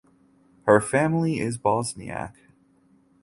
[0.63, 2.33] Her family is Bosniak.